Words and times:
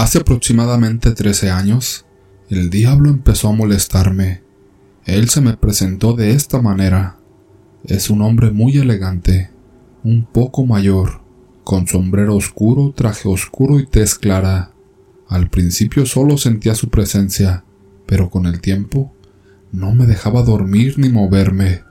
Hace 0.00 0.18
aproximadamente 0.18 1.10
13 1.10 1.50
años, 1.50 2.06
el 2.48 2.70
diablo 2.70 3.10
empezó 3.10 3.48
a 3.48 3.52
molestarme. 3.52 4.44
Él 5.06 5.28
se 5.28 5.40
me 5.40 5.56
presentó 5.56 6.12
de 6.12 6.34
esta 6.34 6.62
manera. 6.62 7.16
Es 7.82 8.08
un 8.08 8.22
hombre 8.22 8.52
muy 8.52 8.78
elegante, 8.78 9.50
un 10.04 10.24
poco 10.24 10.64
mayor, 10.64 11.22
con 11.64 11.88
sombrero 11.88 12.36
oscuro, 12.36 12.92
traje 12.94 13.28
oscuro 13.28 13.80
y 13.80 13.86
tez 13.86 14.14
clara. 14.14 14.70
Al 15.26 15.50
principio 15.50 16.06
solo 16.06 16.38
sentía 16.38 16.76
su 16.76 16.90
presencia, 16.90 17.64
pero 18.06 18.30
con 18.30 18.46
el 18.46 18.60
tiempo 18.60 19.12
no 19.72 19.96
me 19.96 20.06
dejaba 20.06 20.44
dormir 20.44 20.96
ni 20.96 21.08
moverme. 21.08 21.82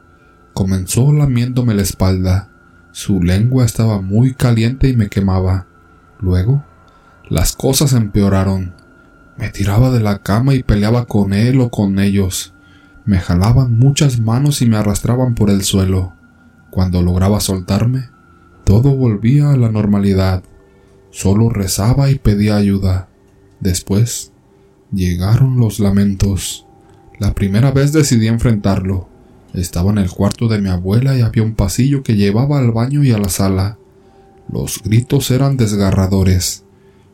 Comenzó 0.53 1.11
lamiéndome 1.11 1.73
la 1.73 1.81
espalda. 1.81 2.53
Su 2.93 3.21
lengua 3.21 3.65
estaba 3.65 3.99
muy 3.99 4.33
caliente 4.33 4.87
y 4.87 4.95
me 4.95 5.09
quemaba. 5.09 5.67
Luego, 6.21 6.63
las 7.30 7.54
cosas 7.54 7.94
empeoraron. 7.94 8.73
Me 9.38 9.49
tiraba 9.49 9.91
de 9.91 9.99
la 9.99 10.20
cama 10.20 10.54
y 10.54 10.63
peleaba 10.63 11.05
con 11.05 11.34
él 11.34 11.59
o 11.59 11.70
con 11.70 11.99
ellos. 11.99 12.54
Me 13.05 13.20
jalaban 13.20 13.77
muchas 13.77 14.20
manos 14.20 14.62
y 14.62 14.66
me 14.66 14.77
arrastraban 14.77 15.35
por 15.35 15.49
el 15.49 15.63
suelo. 15.63 16.13
Cuando 16.71 17.02
lograba 17.02 17.40
soltarme, 17.40 18.09
todo 18.63 18.95
volvía 18.95 19.52
a 19.52 19.58
la 19.58 19.70
normalidad. 19.70 20.44
Solo 21.12 21.49
rezaba 21.49 22.09
y 22.12 22.16
pedía 22.16 22.55
ayuda. 22.55 23.09
Después, 23.59 24.32
llegaron 24.91 25.59
los 25.59 25.80
lamentos. 25.80 26.66
La 27.20 27.34
primera 27.34 27.71
vez 27.71 27.94
decidí 27.94 28.27
enfrentarlo. 28.27 29.09
Estaba 29.54 29.91
en 29.91 29.98
el 29.98 30.09
cuarto 30.12 30.48
de 30.48 30.59
mi 30.59 30.70
abuela 30.70 31.18
y 31.18 31.21
había 31.21 31.44
un 31.44 31.55
pasillo 31.55 32.04
que 32.04 32.16
llevaba 32.16 32.59
al 32.59 32.71
baño 32.71 33.04
y 33.04 33.12
a 33.12 33.18
la 33.18 33.30
sala. 33.30 33.77
Los 34.52 34.82
gritos 34.84 35.32
eran 35.32 35.57
desgarradores. 35.57 36.66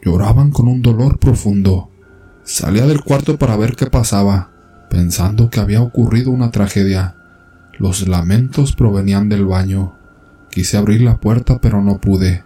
Lloraban 0.04 0.52
con 0.52 0.68
un 0.68 0.82
dolor 0.82 1.18
profundo. 1.18 1.90
Salía 2.44 2.86
del 2.86 3.02
cuarto 3.02 3.38
para 3.38 3.56
ver 3.56 3.76
qué 3.78 3.86
pasaba, 3.86 4.52
pensando 4.90 5.50
que 5.50 5.62
había 5.62 5.82
ocurrido 5.82 6.32
una 6.32 6.52
tragedia. 6.52 7.16
Los 7.80 8.08
lamentos 8.08 8.76
provenían 8.76 9.30
del 9.30 9.46
baño. 9.46 9.96
Quise 10.52 10.78
abrir 10.78 11.02
la 11.02 11.22
puerta 11.22 11.62
pero 11.62 11.82
no 11.82 12.02
pude. 12.02 12.44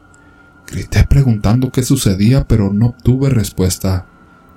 Grité 0.67 1.03
preguntando 1.09 1.71
qué 1.71 1.81
sucedía 1.81 2.47
pero 2.47 2.71
no 2.71 2.87
obtuve 2.87 3.29
respuesta. 3.29 4.05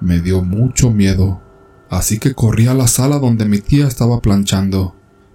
Me 0.00 0.20
dio 0.20 0.42
mucho 0.44 0.90
miedo. 0.90 1.40
Así 1.88 2.18
que 2.18 2.34
corrí 2.34 2.66
a 2.66 2.74
la 2.74 2.86
sala 2.86 3.18
donde 3.18 3.46
mi 3.46 3.60
tía 3.60 3.86
estaba 3.86 4.20
planchando. 4.20 4.94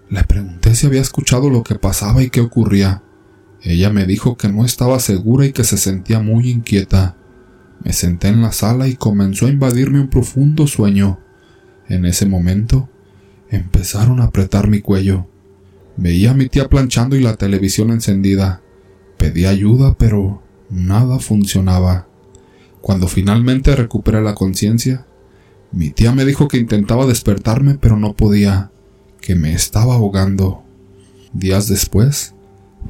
Le 0.09 0.23
pregunté 0.23 0.75
si 0.75 0.85
había 0.85 1.01
escuchado 1.01 1.49
lo 1.49 1.63
que 1.63 1.75
pasaba 1.75 2.21
y 2.21 2.29
qué 2.29 2.41
ocurría. 2.41 3.01
Ella 3.61 3.89
me 3.89 4.05
dijo 4.05 4.37
que 4.37 4.49
no 4.49 4.63
estaba 4.63 4.99
segura 4.99 5.47
y 5.47 5.51
que 5.51 5.63
se 5.63 5.77
sentía 5.77 6.19
muy 6.19 6.51
inquieta. 6.51 7.15
Me 7.85 7.93
senté 7.93 8.29
en 8.29 8.41
la 8.41 8.51
sala 8.51 8.87
y 8.87 8.95
comenzó 8.95 9.45
a 9.45 9.49
invadirme 9.49 10.01
un 10.01 10.09
profundo 10.09 10.65
sueño. 10.65 11.19
En 11.87 12.05
ese 12.05 12.25
momento, 12.25 12.89
empezaron 13.51 14.19
a 14.19 14.25
apretar 14.25 14.67
mi 14.67 14.81
cuello. 14.81 15.27
Veía 15.95 16.31
a 16.31 16.33
mi 16.33 16.49
tía 16.49 16.67
planchando 16.67 17.15
y 17.15 17.21
la 17.21 17.35
televisión 17.35 17.91
encendida. 17.91 18.63
Pedí 19.17 19.45
ayuda, 19.45 19.93
pero 19.99 20.41
nada 20.71 21.19
funcionaba. 21.19 22.07
Cuando 22.81 23.07
finalmente 23.07 23.75
recuperé 23.75 24.19
la 24.21 24.33
conciencia, 24.33 25.05
mi 25.71 25.91
tía 25.91 26.11
me 26.11 26.25
dijo 26.25 26.47
que 26.47 26.57
intentaba 26.57 27.05
despertarme, 27.05 27.75
pero 27.75 27.97
no 27.97 28.15
podía, 28.15 28.71
que 29.21 29.35
me 29.35 29.53
estaba 29.53 29.93
ahogando. 29.93 30.63
Días 31.33 31.67
después, 31.67 32.33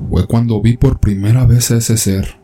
fue 0.09 0.25
cuando 0.25 0.61
vi 0.61 0.77
por 0.77 1.01
primera 1.01 1.45
vez 1.45 1.71
a 1.71 1.77
ese 1.77 1.97
ser. 1.97 2.39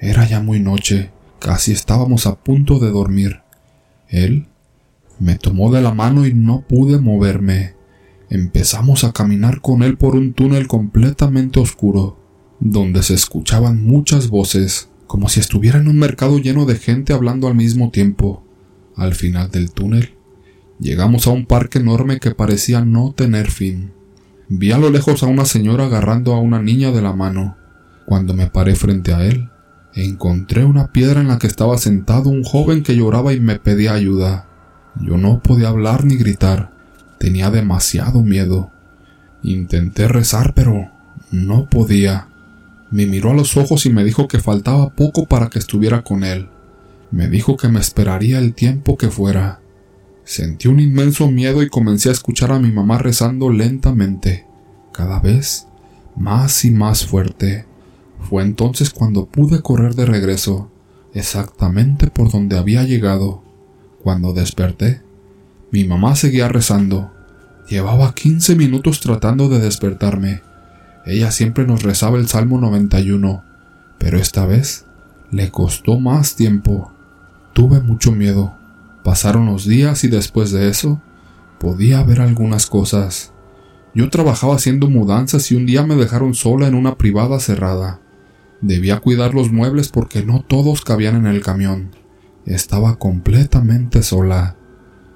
Era 0.00 0.26
ya 0.26 0.40
muy 0.40 0.60
noche. 0.60 1.10
Casi 1.40 1.72
estábamos 1.72 2.26
a 2.26 2.34
punto 2.34 2.78
de 2.78 2.90
dormir. 2.90 3.40
Él 4.08 4.46
me 5.18 5.36
tomó 5.36 5.72
de 5.72 5.80
la 5.80 5.94
mano 5.94 6.26
y 6.26 6.34
no 6.34 6.60
pude 6.68 6.98
moverme. 6.98 7.74
Empezamos 8.28 9.04
a 9.04 9.12
caminar 9.12 9.62
con 9.62 9.82
él 9.82 9.96
por 9.96 10.16
un 10.16 10.34
túnel 10.34 10.68
completamente 10.68 11.58
oscuro, 11.58 12.18
donde 12.60 13.02
se 13.02 13.14
escuchaban 13.14 13.82
muchas 13.82 14.28
voces, 14.28 14.90
como 15.06 15.30
si 15.30 15.40
estuviera 15.40 15.78
en 15.78 15.88
un 15.88 15.98
mercado 15.98 16.38
lleno 16.38 16.66
de 16.66 16.76
gente 16.76 17.14
hablando 17.14 17.48
al 17.48 17.54
mismo 17.54 17.90
tiempo. 17.90 18.44
Al 18.94 19.14
final 19.14 19.50
del 19.50 19.72
túnel, 19.72 20.14
llegamos 20.78 21.26
a 21.26 21.30
un 21.30 21.46
parque 21.46 21.78
enorme 21.78 22.20
que 22.20 22.32
parecía 22.32 22.84
no 22.84 23.12
tener 23.12 23.50
fin. 23.50 23.92
Vi 24.48 24.72
a 24.72 24.78
lo 24.78 24.90
lejos 24.90 25.22
a 25.22 25.26
una 25.26 25.46
señora 25.46 25.86
agarrando 25.86 26.34
a 26.34 26.40
una 26.40 26.60
niña 26.60 26.92
de 26.92 27.00
la 27.00 27.14
mano. 27.14 27.56
Cuando 28.04 28.34
me 28.34 28.48
paré 28.48 28.74
frente 28.74 29.14
a 29.14 29.24
él, 29.24 29.49
encontré 29.94 30.64
una 30.64 30.92
piedra 30.92 31.20
en 31.20 31.28
la 31.28 31.38
que 31.38 31.46
estaba 31.46 31.76
sentado 31.78 32.28
un 32.30 32.44
joven 32.44 32.82
que 32.82 32.96
lloraba 32.96 33.32
y 33.32 33.40
me 33.40 33.58
pedía 33.58 33.92
ayuda. 33.92 34.46
Yo 35.00 35.16
no 35.16 35.42
podía 35.42 35.68
hablar 35.68 36.04
ni 36.04 36.16
gritar, 36.16 36.72
tenía 37.18 37.50
demasiado 37.50 38.22
miedo. 38.22 38.70
Intenté 39.42 40.08
rezar, 40.08 40.54
pero 40.54 40.90
no 41.30 41.68
podía. 41.68 42.28
Me 42.90 43.06
miró 43.06 43.30
a 43.30 43.34
los 43.34 43.56
ojos 43.56 43.86
y 43.86 43.90
me 43.90 44.04
dijo 44.04 44.28
que 44.28 44.40
faltaba 44.40 44.90
poco 44.90 45.26
para 45.26 45.48
que 45.48 45.58
estuviera 45.58 46.02
con 46.02 46.24
él. 46.24 46.48
Me 47.10 47.28
dijo 47.28 47.56
que 47.56 47.68
me 47.68 47.80
esperaría 47.80 48.38
el 48.38 48.54
tiempo 48.54 48.96
que 48.96 49.08
fuera. 49.08 49.60
Sentí 50.24 50.68
un 50.68 50.80
inmenso 50.80 51.30
miedo 51.30 51.62
y 51.62 51.68
comencé 51.68 52.08
a 52.08 52.12
escuchar 52.12 52.52
a 52.52 52.58
mi 52.58 52.70
mamá 52.70 52.98
rezando 52.98 53.50
lentamente, 53.50 54.46
cada 54.92 55.18
vez 55.18 55.66
más 56.16 56.64
y 56.64 56.70
más 56.70 57.06
fuerte. 57.06 57.66
Fue 58.28 58.42
entonces 58.42 58.90
cuando 58.90 59.26
pude 59.26 59.62
correr 59.62 59.94
de 59.94 60.06
regreso, 60.06 60.70
exactamente 61.14 62.08
por 62.08 62.30
donde 62.30 62.58
había 62.58 62.84
llegado. 62.84 63.42
Cuando 64.02 64.32
desperté, 64.32 65.02
mi 65.70 65.84
mamá 65.84 66.16
seguía 66.16 66.48
rezando. 66.48 67.12
Llevaba 67.68 68.14
15 68.14 68.56
minutos 68.56 69.00
tratando 69.00 69.48
de 69.48 69.60
despertarme. 69.60 70.42
Ella 71.06 71.30
siempre 71.30 71.66
nos 71.66 71.82
rezaba 71.82 72.18
el 72.18 72.28
Salmo 72.28 72.60
91, 72.60 73.42
pero 73.98 74.18
esta 74.18 74.46
vez 74.46 74.86
le 75.30 75.50
costó 75.50 75.98
más 75.98 76.34
tiempo. 76.34 76.92
Tuve 77.52 77.80
mucho 77.80 78.12
miedo. 78.12 78.54
Pasaron 79.04 79.46
los 79.46 79.66
días 79.66 80.04
y 80.04 80.08
después 80.08 80.50
de 80.50 80.68
eso 80.68 81.00
podía 81.58 82.02
ver 82.02 82.20
algunas 82.20 82.66
cosas. 82.66 83.32
Yo 83.94 84.08
trabajaba 84.08 84.54
haciendo 84.54 84.88
mudanzas 84.88 85.50
y 85.50 85.56
un 85.56 85.66
día 85.66 85.84
me 85.84 85.96
dejaron 85.96 86.34
sola 86.34 86.66
en 86.66 86.74
una 86.74 86.96
privada 86.96 87.38
cerrada. 87.40 88.00
Debía 88.62 89.00
cuidar 89.00 89.32
los 89.32 89.50
muebles 89.50 89.88
porque 89.88 90.22
no 90.22 90.42
todos 90.42 90.82
cabían 90.82 91.16
en 91.16 91.26
el 91.26 91.42
camión. 91.42 91.92
Estaba 92.44 92.98
completamente 92.98 94.02
sola. 94.02 94.56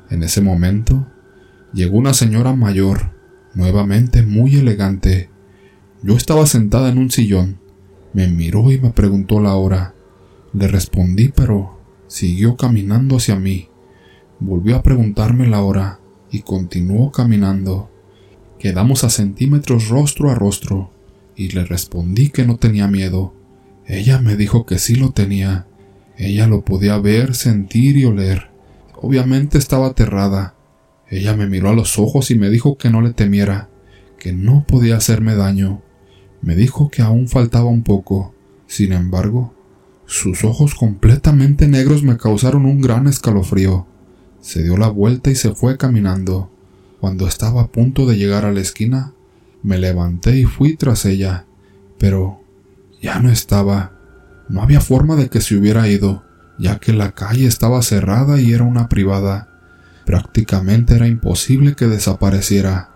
En 0.09 0.23
ese 0.23 0.41
momento, 0.41 1.07
llegó 1.75 1.99
una 1.99 2.15
señora 2.15 2.55
mayor, 2.55 3.13
nuevamente 3.55 4.23
muy 4.23 4.57
elegante. 4.57 5.29
Yo 6.03 6.17
estaba 6.17 6.47
sentada 6.47 6.89
en 6.89 6.97
un 6.97 7.11
sillón. 7.11 7.61
Me 8.15 8.29
miró 8.29 8.71
y 8.71 8.81
me 8.81 8.91
preguntó 8.91 9.41
la 9.41 9.55
hora. 9.57 9.95
Le 10.55 10.67
respondí, 10.67 11.29
pero 11.29 11.81
siguió 12.07 12.57
caminando 12.57 13.17
hacia 13.17 13.37
mí. 13.37 13.69
Volvió 14.41 14.77
a 14.77 14.83
preguntarme 14.83 15.49
la 15.49 15.61
hora 15.63 16.01
y 16.31 16.41
continuó 16.41 17.13
caminando. 17.13 17.91
Quedamos 18.59 19.05
a 19.05 19.11
centímetros 19.11 19.89
rostro 19.89 20.31
a 20.31 20.35
rostro 20.35 20.94
y 21.37 21.49
le 21.49 21.65
respondí 21.65 22.31
que 22.31 22.45
no 22.47 22.57
tenía 22.57 22.89
miedo. 22.89 23.35
Ella 23.87 24.19
me 24.21 24.37
dijo 24.37 24.67
que 24.67 24.79
sí 24.79 24.95
lo 24.95 25.11
tenía. 25.11 25.67
Ella 26.17 26.47
lo 26.47 26.65
podía 26.65 26.99
ver, 26.99 27.35
sentir 27.35 27.97
y 27.97 28.05
oler. 28.05 28.51
Obviamente 28.97 29.59
estaba 29.59 29.89
aterrada. 29.89 30.55
Ella 31.11 31.37
me 31.37 31.47
miró 31.47 31.71
a 31.71 31.75
los 31.75 31.99
ojos 31.99 32.31
y 32.31 32.35
me 32.37 32.51
dijo 32.51 32.79
que 32.79 32.91
no 32.91 33.01
le 33.01 33.13
temiera, 33.13 33.69
que 34.19 34.33
no 34.33 34.65
podía 34.67 34.97
hacerme 34.97 35.35
daño. 35.35 35.83
Me 36.41 36.57
dijo 36.57 36.91
que 36.91 37.03
aún 37.03 37.29
faltaba 37.29 37.67
un 37.67 37.83
poco. 37.83 38.35
Sin 38.67 38.93
embargo, 38.93 39.55
sus 40.07 40.45
ojos 40.45 40.75
completamente 40.75 41.69
negros 41.69 42.03
me 42.03 42.17
causaron 42.17 42.67
un 42.67 42.81
gran 42.81 43.07
escalofrío. 43.07 43.87
Se 44.41 44.63
dio 44.63 44.77
la 44.77 44.89
vuelta 44.89 45.31
y 45.31 45.35
se 45.35 45.55
fue 45.55 45.77
caminando. 45.77 46.51
Cuando 47.01 47.27
estaba 47.27 47.63
a 47.63 47.67
punto 47.69 48.07
de 48.07 48.17
llegar 48.17 48.45
a 48.45 48.53
la 48.53 48.61
esquina, 48.61 49.13
me 49.65 49.79
levanté 49.79 50.39
y 50.39 50.45
fui 50.45 50.77
tras 50.77 51.07
ella, 51.07 51.47
pero 51.99 52.41
ya 53.03 53.19
no 53.19 53.31
estaba. 53.31 53.93
No 54.49 54.63
había 54.63 54.81
forma 54.81 55.17
de 55.17 55.31
que 55.31 55.41
se 55.41 55.57
hubiera 55.57 55.89
ido, 55.89 56.23
ya 56.59 56.79
que 56.79 56.93
la 56.93 57.13
calle 57.13 57.47
estaba 57.47 57.81
cerrada 57.83 58.41
y 58.41 58.53
era 58.53 58.65
una 58.65 58.89
privada. 58.91 59.49
Prácticamente 60.05 60.95
era 60.95 61.09
imposible 61.09 61.75
que 61.75 61.87
desapareciera. 61.87 62.91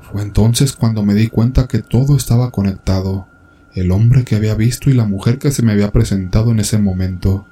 Fue 0.00 0.22
entonces 0.22 0.74
cuando 0.74 1.02
me 1.02 1.14
di 1.14 1.26
cuenta 1.26 1.66
que 1.66 1.80
todo 1.82 2.16
estaba 2.16 2.52
conectado, 2.52 3.26
el 3.74 3.90
hombre 3.90 4.24
que 4.24 4.36
había 4.36 4.54
visto 4.54 4.90
y 4.90 4.94
la 4.94 5.06
mujer 5.06 5.38
que 5.38 5.50
se 5.50 5.62
me 5.62 5.72
había 5.72 5.90
presentado 5.90 6.52
en 6.52 6.60
ese 6.60 6.78
momento. 6.78 7.46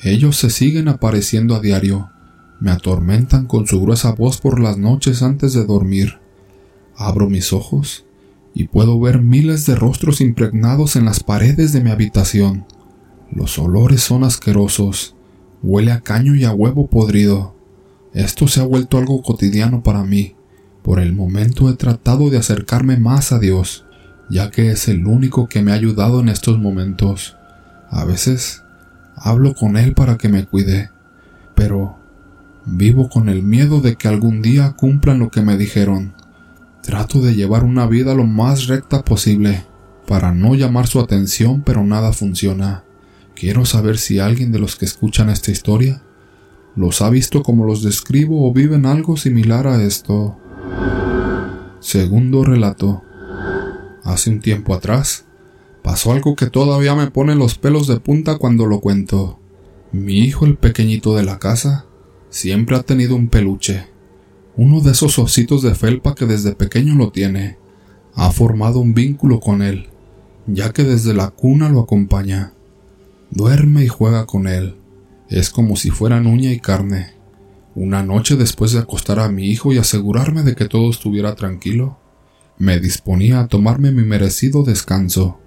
Ellos 0.00 0.36
se 0.36 0.48
siguen 0.48 0.88
apareciendo 0.88 1.54
a 1.54 1.60
diario, 1.60 2.10
me 2.58 2.70
atormentan 2.70 3.46
con 3.46 3.66
su 3.66 3.82
gruesa 3.82 4.12
voz 4.12 4.40
por 4.40 4.60
las 4.60 4.78
noches 4.78 5.22
antes 5.22 5.52
de 5.52 5.66
dormir. 5.66 6.20
Abro 6.98 7.30
mis 7.30 7.52
ojos 7.52 8.04
y 8.54 8.64
puedo 8.64 8.98
ver 8.98 9.22
miles 9.22 9.66
de 9.66 9.76
rostros 9.76 10.20
impregnados 10.20 10.96
en 10.96 11.04
las 11.04 11.22
paredes 11.22 11.72
de 11.72 11.80
mi 11.80 11.90
habitación. 11.90 12.66
Los 13.30 13.56
olores 13.60 14.02
son 14.02 14.24
asquerosos. 14.24 15.14
Huele 15.62 15.92
a 15.92 16.00
caño 16.00 16.34
y 16.34 16.44
a 16.44 16.52
huevo 16.52 16.88
podrido. 16.88 17.54
Esto 18.14 18.48
se 18.48 18.60
ha 18.60 18.64
vuelto 18.64 18.98
algo 18.98 19.22
cotidiano 19.22 19.84
para 19.84 20.02
mí. 20.02 20.34
Por 20.82 20.98
el 20.98 21.14
momento 21.14 21.70
he 21.70 21.74
tratado 21.74 22.30
de 22.30 22.38
acercarme 22.38 22.96
más 22.96 23.30
a 23.30 23.38
Dios, 23.38 23.84
ya 24.28 24.50
que 24.50 24.72
es 24.72 24.88
el 24.88 25.06
único 25.06 25.48
que 25.48 25.62
me 25.62 25.70
ha 25.70 25.74
ayudado 25.74 26.18
en 26.18 26.28
estos 26.28 26.58
momentos. 26.58 27.36
A 27.90 28.04
veces 28.04 28.64
hablo 29.14 29.54
con 29.54 29.76
Él 29.76 29.94
para 29.94 30.18
que 30.18 30.28
me 30.28 30.46
cuide, 30.46 30.90
pero 31.54 31.96
vivo 32.66 33.08
con 33.08 33.28
el 33.28 33.44
miedo 33.44 33.80
de 33.80 33.94
que 33.94 34.08
algún 34.08 34.42
día 34.42 34.72
cumplan 34.72 35.20
lo 35.20 35.30
que 35.30 35.42
me 35.42 35.56
dijeron. 35.56 36.17
Trato 36.82 37.20
de 37.20 37.34
llevar 37.34 37.64
una 37.64 37.86
vida 37.86 38.14
lo 38.14 38.24
más 38.24 38.66
recta 38.66 39.04
posible, 39.04 39.64
para 40.06 40.32
no 40.32 40.54
llamar 40.54 40.86
su 40.86 41.00
atención, 41.00 41.62
pero 41.62 41.84
nada 41.84 42.12
funciona. 42.12 42.84
Quiero 43.34 43.64
saber 43.64 43.98
si 43.98 44.18
alguien 44.18 44.52
de 44.52 44.58
los 44.58 44.76
que 44.76 44.84
escuchan 44.84 45.30
esta 45.30 45.50
historia 45.50 46.02
los 46.74 47.02
ha 47.02 47.10
visto 47.10 47.42
como 47.42 47.64
los 47.64 47.82
describo 47.82 48.48
o 48.48 48.52
viven 48.52 48.86
algo 48.86 49.16
similar 49.16 49.66
a 49.66 49.82
esto. 49.82 50.36
Segundo 51.80 52.44
relato. 52.44 53.02
Hace 54.04 54.30
un 54.30 54.40
tiempo 54.40 54.74
atrás, 54.74 55.26
pasó 55.82 56.12
algo 56.12 56.36
que 56.36 56.46
todavía 56.46 56.94
me 56.94 57.10
pone 57.10 57.34
los 57.34 57.58
pelos 57.58 57.86
de 57.86 58.00
punta 58.00 58.38
cuando 58.38 58.66
lo 58.66 58.80
cuento. 58.80 59.38
Mi 59.92 60.18
hijo, 60.18 60.46
el 60.46 60.56
pequeñito 60.56 61.16
de 61.16 61.24
la 61.24 61.38
casa, 61.38 61.86
siempre 62.30 62.76
ha 62.76 62.82
tenido 62.82 63.16
un 63.16 63.28
peluche. 63.28 63.88
Uno 64.58 64.80
de 64.80 64.90
esos 64.90 65.20
ositos 65.20 65.62
de 65.62 65.76
felpa 65.76 66.16
que 66.16 66.26
desde 66.26 66.52
pequeño 66.52 66.96
lo 66.96 67.12
tiene. 67.12 67.58
Ha 68.14 68.32
formado 68.32 68.80
un 68.80 68.92
vínculo 68.92 69.38
con 69.38 69.62
él, 69.62 69.86
ya 70.48 70.72
que 70.72 70.82
desde 70.82 71.14
la 71.14 71.30
cuna 71.30 71.68
lo 71.68 71.78
acompaña. 71.78 72.54
Duerme 73.30 73.84
y 73.84 73.86
juega 73.86 74.26
con 74.26 74.48
él. 74.48 74.74
Es 75.28 75.50
como 75.50 75.76
si 75.76 75.90
fueran 75.90 76.26
uña 76.26 76.50
y 76.50 76.58
carne. 76.58 77.12
Una 77.76 78.02
noche 78.02 78.34
después 78.34 78.72
de 78.72 78.80
acostar 78.80 79.20
a 79.20 79.28
mi 79.28 79.46
hijo 79.46 79.72
y 79.72 79.78
asegurarme 79.78 80.42
de 80.42 80.56
que 80.56 80.64
todo 80.64 80.90
estuviera 80.90 81.36
tranquilo, 81.36 81.96
me 82.58 82.80
disponía 82.80 83.38
a 83.38 83.46
tomarme 83.46 83.92
mi 83.92 84.02
merecido 84.02 84.64
descanso. 84.64 85.38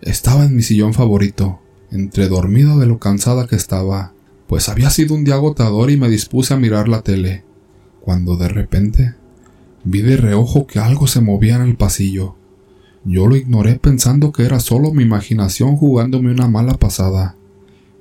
Estaba 0.00 0.46
en 0.46 0.56
mi 0.56 0.62
sillón 0.62 0.94
favorito, 0.94 1.60
entre 1.90 2.28
dormido 2.28 2.78
de 2.78 2.86
lo 2.86 3.00
cansada 3.00 3.46
que 3.46 3.56
estaba, 3.56 4.14
pues 4.46 4.70
había 4.70 4.88
sido 4.88 5.14
un 5.14 5.24
día 5.24 5.34
agotador 5.34 5.90
y 5.90 5.98
me 5.98 6.08
dispuse 6.08 6.54
a 6.54 6.58
mirar 6.58 6.88
la 6.88 7.02
tele, 7.02 7.44
cuando 8.06 8.36
de 8.36 8.46
repente 8.46 9.16
vi 9.82 10.00
de 10.00 10.16
reojo 10.16 10.68
que 10.68 10.78
algo 10.78 11.08
se 11.08 11.20
movía 11.20 11.56
en 11.56 11.62
el 11.62 11.76
pasillo. 11.76 12.36
Yo 13.04 13.26
lo 13.26 13.34
ignoré 13.34 13.80
pensando 13.80 14.30
que 14.30 14.44
era 14.44 14.60
solo 14.60 14.92
mi 14.92 15.02
imaginación 15.02 15.76
jugándome 15.76 16.30
una 16.30 16.46
mala 16.46 16.74
pasada. 16.74 17.34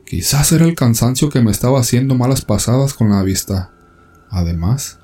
Quizás 0.05 0.51
era 0.51 0.65
el 0.65 0.75
cansancio 0.75 1.29
que 1.29 1.41
me 1.41 1.49
estaba 1.49 1.79
haciendo 1.79 2.13
malas 2.13 2.43
pasadas 2.43 2.93
con 2.93 3.09
la 3.09 3.23
vista. 3.23 3.71
Además, 4.29 4.99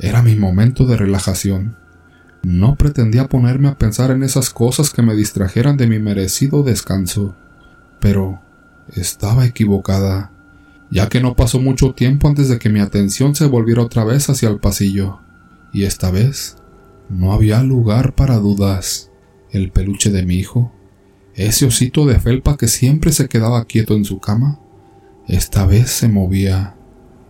era 0.00 0.20
mi 0.20 0.34
momento 0.34 0.84
de 0.84 0.96
relajación. 0.96 1.76
No 2.42 2.74
pretendía 2.74 3.28
ponerme 3.28 3.68
a 3.68 3.78
pensar 3.78 4.10
en 4.10 4.24
esas 4.24 4.50
cosas 4.50 4.90
que 4.90 5.02
me 5.02 5.14
distrajeran 5.14 5.76
de 5.76 5.86
mi 5.86 6.00
merecido 6.00 6.64
descanso. 6.64 7.36
Pero 8.00 8.40
estaba 8.96 9.46
equivocada, 9.46 10.32
ya 10.90 11.08
que 11.08 11.20
no 11.20 11.36
pasó 11.36 11.60
mucho 11.60 11.92
tiempo 11.94 12.28
antes 12.28 12.48
de 12.48 12.58
que 12.58 12.68
mi 12.68 12.80
atención 12.80 13.34
se 13.34 13.46
volviera 13.46 13.82
otra 13.82 14.04
vez 14.04 14.28
hacia 14.28 14.48
el 14.48 14.58
pasillo. 14.58 15.20
Y 15.72 15.84
esta 15.84 16.10
vez 16.10 16.56
no 17.08 17.32
había 17.32 17.62
lugar 17.62 18.14
para 18.14 18.36
dudas 18.36 19.10
el 19.52 19.70
peluche 19.70 20.10
de 20.10 20.24
mi 20.24 20.36
hijo, 20.36 20.72
ese 21.34 21.66
osito 21.66 22.06
de 22.06 22.18
felpa 22.18 22.56
que 22.56 22.68
siempre 22.68 23.12
se 23.12 23.28
quedaba 23.28 23.64
quieto 23.64 23.94
en 23.94 24.04
su 24.04 24.18
cama, 24.18 24.60
esta 25.26 25.64
vez 25.64 25.90
se 25.90 26.08
movía. 26.08 26.76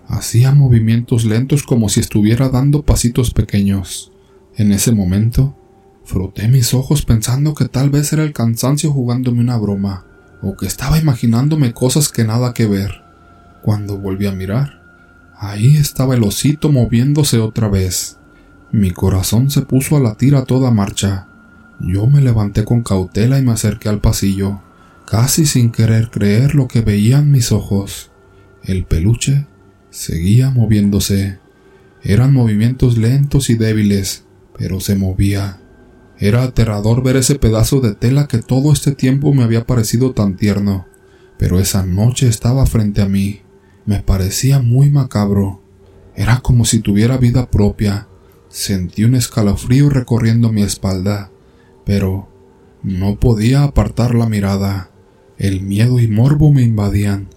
Hacía 0.08 0.52
movimientos 0.52 1.24
lentos 1.24 1.62
como 1.62 1.88
si 1.88 2.00
estuviera 2.00 2.48
dando 2.48 2.82
pasitos 2.82 3.32
pequeños. 3.32 4.10
En 4.56 4.72
ese 4.72 4.92
momento, 4.92 5.54
froté 6.04 6.48
mis 6.48 6.74
ojos 6.74 7.04
pensando 7.04 7.54
que 7.54 7.66
tal 7.66 7.90
vez 7.90 8.12
era 8.12 8.24
el 8.24 8.32
cansancio 8.32 8.90
jugándome 8.90 9.40
una 9.40 9.56
broma, 9.58 10.06
o 10.42 10.56
que 10.56 10.66
estaba 10.66 10.98
imaginándome 10.98 11.72
cosas 11.72 12.08
que 12.08 12.24
nada 12.24 12.54
que 12.54 12.66
ver. 12.66 13.09
Cuando 13.62 13.98
volví 13.98 14.26
a 14.26 14.32
mirar, 14.32 14.82
ahí 15.36 15.76
estaba 15.76 16.14
el 16.14 16.22
osito 16.22 16.72
moviéndose 16.72 17.38
otra 17.38 17.68
vez. 17.68 18.18
Mi 18.72 18.90
corazón 18.90 19.50
se 19.50 19.62
puso 19.62 19.96
a 19.96 20.00
latir 20.00 20.34
a 20.34 20.44
toda 20.44 20.70
marcha. 20.70 21.28
Yo 21.80 22.06
me 22.06 22.20
levanté 22.20 22.64
con 22.64 22.82
cautela 22.82 23.38
y 23.38 23.42
me 23.42 23.52
acerqué 23.52 23.88
al 23.88 24.00
pasillo, 24.00 24.60
casi 25.06 25.44
sin 25.44 25.72
querer 25.72 26.10
creer 26.10 26.54
lo 26.54 26.68
que 26.68 26.80
veían 26.80 27.30
mis 27.30 27.52
ojos. 27.52 28.10
El 28.62 28.84
peluche 28.84 29.46
seguía 29.90 30.50
moviéndose. 30.50 31.38
Eran 32.02 32.32
movimientos 32.32 32.96
lentos 32.96 33.50
y 33.50 33.56
débiles, 33.56 34.24
pero 34.56 34.80
se 34.80 34.94
movía. 34.94 35.60
Era 36.18 36.42
aterrador 36.42 37.02
ver 37.02 37.16
ese 37.16 37.34
pedazo 37.36 37.80
de 37.80 37.94
tela 37.94 38.26
que 38.26 38.38
todo 38.38 38.72
este 38.72 38.92
tiempo 38.92 39.32
me 39.34 39.42
había 39.42 39.66
parecido 39.66 40.12
tan 40.12 40.36
tierno, 40.36 40.86
pero 41.38 41.58
esa 41.58 41.84
noche 41.84 42.28
estaba 42.28 42.66
frente 42.66 43.02
a 43.02 43.06
mí. 43.06 43.40
Me 43.90 44.04
parecía 44.04 44.60
muy 44.60 44.88
macabro. 44.88 45.60
Era 46.14 46.38
como 46.38 46.64
si 46.64 46.78
tuviera 46.78 47.16
vida 47.16 47.50
propia. 47.50 48.06
Sentí 48.48 49.02
un 49.02 49.16
escalofrío 49.16 49.90
recorriendo 49.90 50.52
mi 50.52 50.62
espalda 50.62 51.32
pero 51.84 52.28
no 52.84 53.16
podía 53.16 53.64
apartar 53.64 54.14
la 54.14 54.28
mirada. 54.28 54.92
El 55.38 55.62
miedo 55.62 55.98
y 55.98 56.06
morbo 56.06 56.52
me 56.52 56.62
invadían. 56.62 57.30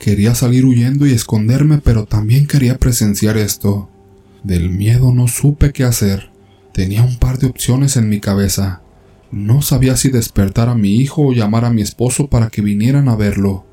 Quería 0.00 0.34
salir 0.34 0.64
huyendo 0.64 1.06
y 1.06 1.12
esconderme, 1.12 1.78
pero 1.78 2.04
también 2.04 2.48
quería 2.48 2.78
presenciar 2.78 3.36
esto. 3.36 3.88
Del 4.42 4.70
miedo 4.70 5.14
no 5.14 5.28
supe 5.28 5.72
qué 5.72 5.84
hacer. 5.84 6.32
Tenía 6.74 7.04
un 7.04 7.16
par 7.20 7.38
de 7.38 7.46
opciones 7.46 7.96
en 7.96 8.08
mi 8.08 8.18
cabeza. 8.18 8.82
No 9.30 9.62
sabía 9.62 9.96
si 9.96 10.08
despertar 10.08 10.68
a 10.68 10.74
mi 10.74 10.96
hijo 10.96 11.22
o 11.28 11.32
llamar 11.32 11.64
a 11.64 11.70
mi 11.70 11.80
esposo 11.82 12.26
para 12.26 12.48
que 12.48 12.60
vinieran 12.60 13.08
a 13.08 13.14
verlo. 13.14 13.66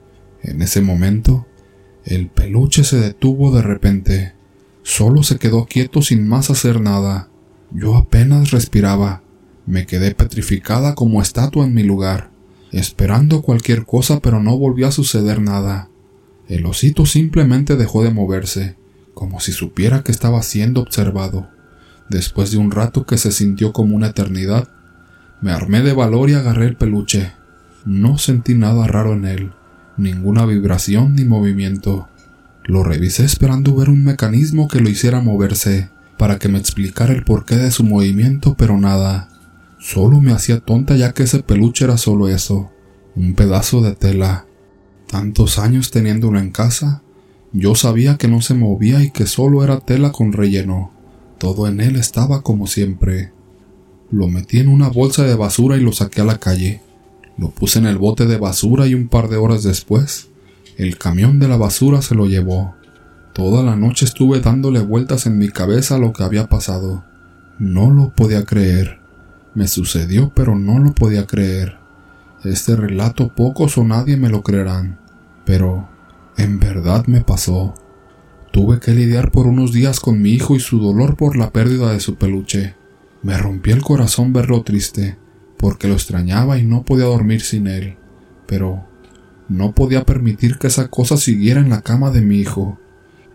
En 0.43 0.61
ese 0.61 0.81
momento, 0.81 1.47
el 2.09 2.27
peluche 2.27 2.83
se 2.83 3.00
detuvo 3.00 3.56
de 3.56 3.61
repente. 3.61 4.33
Solo 4.81 5.21
se 5.21 5.38
quedó 5.38 5.67
quieto 5.67 6.01
sin 6.01 6.27
más 6.27 6.50
hacer 6.50 6.81
nada. 6.81 7.29
Yo 7.71 7.95
apenas 7.95 8.50
respiraba. 8.50 9.21
Me 9.67 9.85
quedé 9.85 10.15
petrificada 10.15 10.95
como 10.95 11.21
estatua 11.21 11.65
en 11.65 11.75
mi 11.75 11.83
lugar, 11.83 12.31
esperando 12.71 13.44
cualquier 13.44 13.85
cosa 13.85 14.21
pero 14.21 14.41
no 14.41 14.57
volvió 14.57 14.88
a 14.88 14.91
suceder 14.91 15.39
nada. 15.39 15.89
El 16.47 16.65
osito 16.65 17.06
simplemente 17.06 17.75
dejó 17.75 18.03
de 18.03 18.09
moverse, 18.09 18.75
como 19.13 19.39
si 19.39 19.51
supiera 19.51 20.01
que 20.04 20.11
estaba 20.11 20.42
siendo 20.42 20.81
observado. 20.81 21.47
Después 22.09 22.49
de 22.49 22.57
un 22.57 22.71
rato 22.71 23.06
que 23.06 23.19
se 23.19 23.31
sintió 23.31 23.71
como 23.71 23.95
una 23.95 24.07
eternidad, 24.07 24.68
me 25.42 25.51
armé 25.51 25.83
de 25.83 25.94
valor 25.94 26.31
y 26.31 26.33
agarré 26.33 26.66
el 26.66 26.75
peluche. 26.75 27.33
No 27.85 28.18
sentí 28.18 28.56
nada 28.56 28.87
raro 28.87 29.13
en 29.13 29.25
él, 29.25 29.51
ninguna 29.99 30.45
vibración 30.45 31.15
ni 31.15 31.25
movimiento. 31.25 32.07
Lo 32.65 32.83
revisé 32.83 33.25
esperando 33.25 33.75
ver 33.75 33.89
un 33.89 34.03
mecanismo 34.03 34.68
que 34.68 34.79
lo 34.79 34.89
hiciera 34.89 35.21
moverse, 35.21 35.89
para 36.18 36.39
que 36.39 36.49
me 36.49 36.59
explicara 36.59 37.13
el 37.13 37.23
porqué 37.23 37.56
de 37.56 37.71
su 37.71 37.83
movimiento, 37.83 38.56
pero 38.56 38.77
nada. 38.77 39.29
Solo 39.79 40.19
me 40.21 40.31
hacía 40.31 40.59
tonta 40.59 40.95
ya 40.95 41.13
que 41.13 41.23
ese 41.23 41.41
peluche 41.41 41.85
era 41.85 41.97
solo 41.97 42.27
eso, 42.27 42.71
un 43.15 43.33
pedazo 43.33 43.81
de 43.81 43.95
tela. 43.95 44.45
Tantos 45.07 45.57
años 45.57 45.91
teniéndolo 45.91 46.39
en 46.39 46.51
casa, 46.51 47.01
yo 47.53 47.73
sabía 47.75 48.18
que 48.18 48.27
no 48.27 48.41
se 48.41 48.53
movía 48.53 49.03
y 49.03 49.11
que 49.11 49.25
solo 49.25 49.63
era 49.63 49.79
tela 49.79 50.11
con 50.11 50.33
relleno. 50.33 50.91
Todo 51.39 51.68
en 51.68 51.79
él 51.79 51.95
estaba 51.95 52.41
como 52.41 52.68
siempre. 52.68 53.31
Lo 54.11 54.27
metí 54.27 54.59
en 54.59 54.68
una 54.68 54.89
bolsa 54.89 55.23
de 55.23 55.35
basura 55.35 55.77
y 55.77 55.81
lo 55.81 55.94
saqué 55.94 56.21
a 56.21 56.25
la 56.25 56.39
calle. 56.39 56.81
Lo 57.39 57.51
puse 57.51 57.79
en 57.79 57.85
el 57.85 57.97
bote 57.97 58.25
de 58.25 58.37
basura 58.37 58.85
y 58.85 58.93
un 58.93 59.07
par 59.07 59.29
de 59.29 59.37
horas 59.37 59.63
después, 59.63 60.27
el 60.77 60.97
camión 60.97 61.39
de 61.39 61.47
la 61.47 61.55
basura 61.55 62.01
se 62.01 62.13
lo 62.13 62.25
llevó. 62.25 62.75
Toda 63.33 63.63
la 63.63 63.77
noche 63.77 64.03
estuve 64.03 64.41
dándole 64.41 64.81
vueltas 64.81 65.25
en 65.25 65.37
mi 65.37 65.47
cabeza 65.47 65.95
a 65.95 65.99
lo 65.99 66.11
que 66.11 66.23
había 66.23 66.49
pasado. 66.49 67.05
No 67.57 67.91
lo 67.91 68.13
podía 68.13 68.43
creer. 68.43 68.99
Me 69.55 69.69
sucedió, 69.69 70.33
pero 70.35 70.57
no 70.57 70.79
lo 70.79 70.93
podía 70.93 71.27
creer. 71.27 71.77
Este 72.43 72.75
relato 72.75 73.33
pocos 73.33 73.77
o 73.77 73.85
nadie 73.85 74.17
me 74.17 74.27
lo 74.27 74.43
creerán, 74.43 74.99
pero 75.45 75.87
en 76.35 76.59
verdad 76.59 77.05
me 77.07 77.21
pasó. 77.21 77.73
Tuve 78.51 78.81
que 78.81 78.91
lidiar 78.91 79.31
por 79.31 79.47
unos 79.47 79.71
días 79.71 80.01
con 80.01 80.21
mi 80.21 80.31
hijo 80.31 80.57
y 80.57 80.59
su 80.59 80.79
dolor 80.79 81.15
por 81.15 81.37
la 81.37 81.51
pérdida 81.51 81.93
de 81.93 82.01
su 82.01 82.15
peluche. 82.15 82.75
Me 83.23 83.37
rompía 83.37 83.75
el 83.75 83.81
corazón 83.81 84.33
verlo 84.33 84.63
triste, 84.63 85.17
porque 85.59 85.87
lo 85.87 85.94
extrañaba 85.94 86.57
y 86.57 86.63
no 86.63 86.83
podía 86.83 87.06
dormir 87.06 87.42
sin 87.42 87.68
él. 87.68 87.97
Pero 88.47 88.87
no 89.47 89.75
podía 89.75 90.06
permitir 90.06 90.57
que 90.57 90.68
esa 90.68 90.87
cosa 90.87 91.18
siguiera 91.18 91.59
en 91.59 91.69
la 91.69 91.81
cama 91.81 92.09
de 92.09 92.21
mi 92.21 92.39
hijo. 92.39 92.80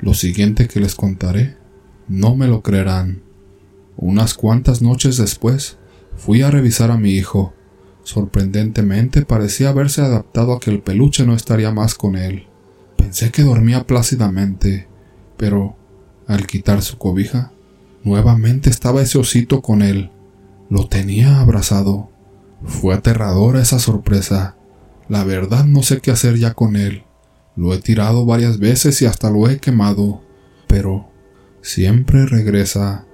Lo 0.00 0.14
siguiente 0.14 0.66
que 0.66 0.81
les 0.81 0.97
contaré, 0.97 1.57
no 2.09 2.35
me 2.35 2.49
lo 2.49 2.62
creerán. 2.62 3.23
Unas 3.97 4.35
cuantas 4.35 4.83
noches 4.83 5.16
después, 5.19 5.78
Fui 6.16 6.43
a 6.43 6.50
revisar 6.50 6.90
a 6.90 6.97
mi 6.97 7.11
hijo. 7.11 7.54
Sorprendentemente 8.02 9.25
parecía 9.25 9.71
haberse 9.71 10.02
adaptado 10.02 10.52
a 10.52 10.61
que 10.61 10.71
el 10.71 10.81
peluche 10.81 11.26
no 11.26 11.35
estaría 11.35 11.71
más 11.71 11.95
con 11.95 12.16
él. 12.16 12.47
Pensé 12.97 13.31
que 13.31 13.43
dormía 13.43 13.87
plácidamente, 13.87 14.88
pero 15.37 15.76
al 16.26 16.47
quitar 16.47 16.83
su 16.83 16.99
cobija, 16.99 17.52
nuevamente 18.02 18.71
estaba 18.71 19.02
ese 19.02 19.19
osito 19.19 19.62
con 19.62 19.83
él. 19.83 20.11
Lo 20.71 20.87
tenía 20.88 21.40
abrazado. 21.40 22.11
Fue 22.66 22.94
aterradora 22.94 23.61
esa 23.61 23.78
sorpresa. 23.78 24.56
La 25.09 25.25
verdad 25.25 25.64
no 25.64 25.83
sé 25.83 26.00
qué 26.00 26.11
hacer 26.11 26.37
ya 26.37 26.54
con 26.54 26.76
él. 26.76 27.04
Lo 27.56 27.73
he 27.73 27.78
tirado 27.78 28.26
varias 28.26 28.59
veces 28.59 29.00
y 29.02 29.06
hasta 29.06 29.30
lo 29.30 29.49
he 29.49 29.59
quemado, 29.59 30.23
pero 30.66 31.09
siempre 31.62 32.26
regresa 32.26 33.06